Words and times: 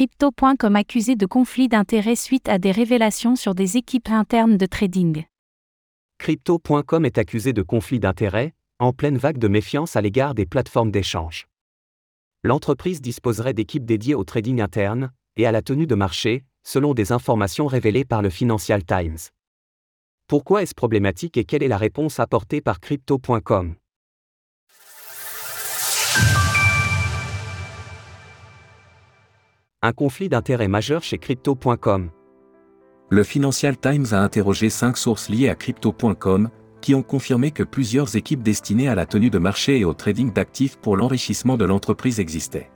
Crypto.com 0.00 0.76
accusé 0.76 1.14
de 1.14 1.26
conflit 1.26 1.68
d'intérêts 1.68 2.16
suite 2.16 2.48
à 2.48 2.58
des 2.58 2.70
révélations 2.70 3.36
sur 3.36 3.54
des 3.54 3.76
équipes 3.76 4.08
internes 4.08 4.56
de 4.56 4.64
trading. 4.64 5.24
Crypto.com 6.16 7.04
est 7.04 7.18
accusé 7.18 7.52
de 7.52 7.60
conflit 7.60 8.00
d'intérêts, 8.00 8.54
en 8.78 8.94
pleine 8.94 9.18
vague 9.18 9.36
de 9.36 9.46
méfiance 9.46 9.96
à 9.96 10.00
l'égard 10.00 10.34
des 10.34 10.46
plateformes 10.46 10.90
d'échange. 10.90 11.48
L'entreprise 12.42 13.02
disposerait 13.02 13.52
d'équipes 13.52 13.84
dédiées 13.84 14.14
au 14.14 14.24
trading 14.24 14.62
interne 14.62 15.12
et 15.36 15.44
à 15.44 15.52
la 15.52 15.60
tenue 15.60 15.86
de 15.86 15.94
marché, 15.94 16.46
selon 16.64 16.94
des 16.94 17.12
informations 17.12 17.66
révélées 17.66 18.06
par 18.06 18.22
le 18.22 18.30
Financial 18.30 18.82
Times. 18.82 19.18
Pourquoi 20.28 20.62
est-ce 20.62 20.74
problématique 20.74 21.36
et 21.36 21.44
quelle 21.44 21.62
est 21.62 21.68
la 21.68 21.76
réponse 21.76 22.20
apportée 22.20 22.62
par 22.62 22.80
Crypto.com 22.80 23.74
Un 29.82 29.92
conflit 29.92 30.28
d'intérêts 30.28 30.68
majeur 30.68 31.02
chez 31.02 31.16
Crypto.com. 31.16 32.10
Le 33.08 33.22
Financial 33.22 33.74
Times 33.78 34.08
a 34.12 34.20
interrogé 34.20 34.68
cinq 34.68 34.98
sources 34.98 35.30
liées 35.30 35.48
à 35.48 35.54
Crypto.com, 35.54 36.50
qui 36.82 36.94
ont 36.94 37.02
confirmé 37.02 37.50
que 37.50 37.62
plusieurs 37.62 38.14
équipes 38.14 38.42
destinées 38.42 38.88
à 38.88 38.94
la 38.94 39.06
tenue 39.06 39.30
de 39.30 39.38
marché 39.38 39.78
et 39.78 39.86
au 39.86 39.94
trading 39.94 40.34
d'actifs 40.34 40.76
pour 40.76 40.98
l'enrichissement 40.98 41.56
de 41.56 41.64
l'entreprise 41.64 42.20
existaient. 42.20 42.70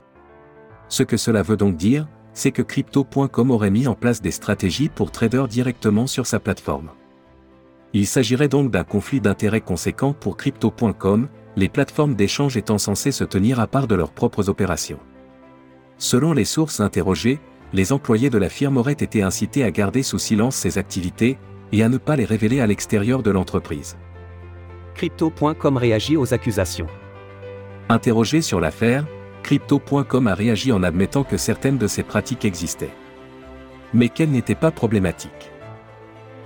Ce 0.89 1.03
que 1.03 1.15
cela 1.15 1.43
veut 1.43 1.57
donc 1.57 1.77
dire, 1.77 2.07
c'est 2.33 2.51
que 2.51 2.63
Crypto.com 2.63 3.51
aurait 3.51 3.69
mis 3.69 3.85
en 3.85 3.93
place 3.93 4.23
des 4.23 4.31
stratégies 4.31 4.89
pour 4.89 5.11
traders 5.11 5.47
directement 5.47 6.07
sur 6.07 6.25
sa 6.25 6.39
plateforme. 6.39 6.89
Il 7.93 8.07
s'agirait 8.07 8.47
donc 8.47 8.71
d'un 8.71 8.83
conflit 8.83 9.21
d'intérêts 9.21 9.61
conséquent 9.61 10.13
pour 10.13 10.37
Crypto.com, 10.37 11.27
les 11.55 11.69
plateformes 11.69 12.15
d'échange 12.15 12.57
étant 12.57 12.79
censées 12.79 13.11
se 13.11 13.23
tenir 13.23 13.59
à 13.59 13.67
part 13.67 13.85
de 13.85 13.93
leurs 13.93 14.11
propres 14.11 14.49
opérations. 14.49 14.99
Selon 15.97 16.33
les 16.33 16.45
sources 16.45 16.81
interrogées, 16.81 17.39
les 17.71 17.93
employés 17.93 18.29
de 18.29 18.37
la 18.37 18.49
firme 18.49 18.77
auraient 18.77 18.93
été 18.93 19.21
incités 19.23 19.63
à 19.63 19.71
garder 19.71 20.03
sous 20.03 20.19
silence 20.19 20.55
ces 20.55 20.77
activités 20.77 21.37
et 21.71 21.83
à 21.83 21.89
ne 21.89 21.97
pas 21.97 22.15
les 22.15 22.25
révéler 22.25 22.59
à 22.59 22.67
l'extérieur 22.67 23.23
de 23.23 23.31
l'entreprise. 23.31 23.97
Crypto.com 24.95 25.77
réagit 25.77 26.17
aux 26.17 26.33
accusations. 26.33 26.87
Interrogé 27.89 28.41
sur 28.41 28.59
l'affaire, 28.59 29.05
Crypto.com 29.43 30.27
a 30.27 30.35
réagi 30.35 30.71
en 30.71 30.83
admettant 30.83 31.23
que 31.23 31.37
certaines 31.37 31.77
de 31.77 31.87
ces 31.87 32.03
pratiques 32.03 32.45
existaient. 32.45 32.93
Mais 33.93 34.09
qu'elles 34.09 34.31
n'étaient 34.31 34.55
pas 34.55 34.71
problématiques. 34.71 35.51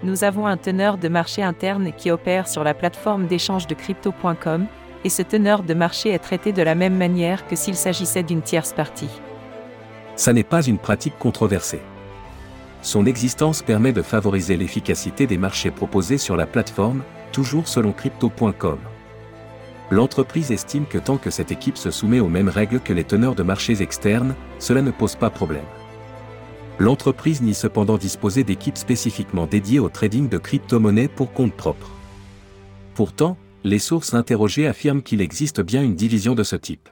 Nous 0.03 0.23
avons 0.23 0.45
un 0.45 0.57
teneur 0.57 0.97
de 0.97 1.07
marché 1.07 1.41
interne 1.41 1.91
qui 1.97 2.11
opère 2.11 2.47
sur 2.47 2.63
la 2.63 2.73
plateforme 2.73 3.27
d'échange 3.27 3.67
de 3.67 3.73
crypto.com, 3.73 4.67
et 5.03 5.09
ce 5.09 5.21
teneur 5.21 5.63
de 5.63 5.73
marché 5.73 6.09
est 6.09 6.19
traité 6.19 6.51
de 6.51 6.61
la 6.61 6.75
même 6.75 6.97
manière 6.97 7.47
que 7.47 7.55
s'il 7.55 7.75
s'agissait 7.75 8.23
d'une 8.23 8.41
tierce 8.41 8.73
partie 8.73 9.09
ça 10.19 10.33
n'est 10.33 10.43
pas 10.43 10.61
une 10.61 10.77
pratique 10.77 11.17
controversée. 11.17 11.79
Son 12.81 13.05
existence 13.05 13.61
permet 13.61 13.93
de 13.93 14.01
favoriser 14.01 14.57
l'efficacité 14.57 15.25
des 15.27 15.37
marchés 15.37 15.71
proposés 15.71 16.17
sur 16.17 16.35
la 16.35 16.45
plateforme, 16.45 17.03
toujours 17.31 17.69
selon 17.69 17.93
crypto.com. 17.93 18.79
L'entreprise 19.89 20.51
estime 20.51 20.85
que 20.85 20.97
tant 20.97 21.15
que 21.15 21.29
cette 21.29 21.53
équipe 21.53 21.77
se 21.77 21.89
soumet 21.89 22.19
aux 22.19 22.27
mêmes 22.27 22.49
règles 22.49 22.81
que 22.81 22.91
les 22.91 23.05
teneurs 23.05 23.33
de 23.33 23.43
marchés 23.43 23.81
externes, 23.81 24.35
cela 24.59 24.81
ne 24.81 24.91
pose 24.91 25.15
pas 25.15 25.29
problème. 25.29 25.63
L'entreprise 26.79 27.41
nie 27.41 27.53
cependant 27.53 27.97
disposer 27.97 28.43
d'équipes 28.43 28.77
spécifiquement 28.77 29.47
dédiées 29.47 29.79
au 29.79 29.87
trading 29.87 30.27
de 30.27 30.37
crypto-monnaies 30.37 31.07
pour 31.07 31.31
compte 31.31 31.53
propre. 31.53 31.91
Pourtant, 32.93 33.37
les 33.63 33.79
sources 33.79 34.13
interrogées 34.13 34.67
affirment 34.67 35.01
qu'il 35.01 35.21
existe 35.21 35.61
bien 35.61 35.81
une 35.81 35.95
division 35.95 36.35
de 36.35 36.43
ce 36.43 36.57
type. 36.57 36.89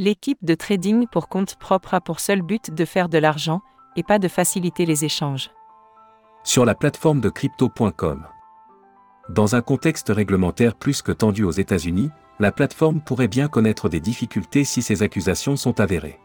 L'équipe 0.00 0.38
de 0.42 0.54
trading 0.54 1.08
pour 1.08 1.28
compte 1.28 1.56
propre 1.56 1.92
a 1.92 2.00
pour 2.00 2.20
seul 2.20 2.40
but 2.40 2.72
de 2.72 2.84
faire 2.84 3.08
de 3.08 3.18
l'argent, 3.18 3.62
et 3.96 4.04
pas 4.04 4.20
de 4.20 4.28
faciliter 4.28 4.86
les 4.86 5.04
échanges. 5.04 5.50
Sur 6.44 6.64
la 6.64 6.76
plateforme 6.76 7.20
de 7.20 7.28
crypto.com. 7.28 8.24
Dans 9.28 9.56
un 9.56 9.60
contexte 9.60 10.10
réglementaire 10.10 10.76
plus 10.76 11.02
que 11.02 11.10
tendu 11.10 11.42
aux 11.42 11.50
États-Unis, 11.50 12.10
la 12.38 12.52
plateforme 12.52 13.00
pourrait 13.00 13.26
bien 13.26 13.48
connaître 13.48 13.88
des 13.88 13.98
difficultés 13.98 14.62
si 14.62 14.82
ces 14.82 15.02
accusations 15.02 15.56
sont 15.56 15.80
avérées. 15.80 16.20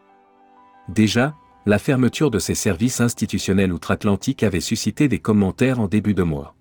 Déjà, 0.87 1.33
la 1.65 1.79
fermeture 1.79 2.29
de 2.29 2.37
ses 2.37 2.53
services 2.53 3.01
institutionnels 3.01 3.73
outre-Atlantique 3.73 4.43
avait 4.43 4.59
suscité 4.59 5.07
des 5.07 5.17
commentaires 5.17 5.79
en 5.79 5.87
début 5.87 6.13
de 6.13 6.21
mois. 6.21 6.53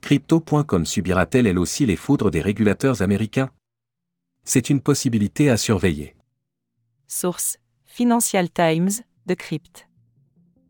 Crypto.com 0.00 0.86
subira-t-elle 0.86 1.46
elle 1.46 1.58
aussi 1.58 1.84
les 1.84 1.96
foudres 1.96 2.30
des 2.30 2.40
régulateurs 2.40 3.02
américains? 3.02 3.50
C'est 4.44 4.70
une 4.70 4.80
possibilité 4.80 5.50
à 5.50 5.56
surveiller. 5.56 6.14
Source 7.08 7.58
Financial 7.84 8.50
Times, 8.50 8.90
de 9.26 9.34
Crypt. 9.34 9.88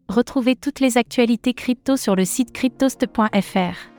Retrouvez 0.09 0.57
toutes 0.57 0.81
les 0.81 0.99
actualités 0.99 1.55
crypto 1.55 1.97
sur 1.97 2.15
le 2.15 2.25
site 2.25 2.53
cryptost.fr. 2.53 3.94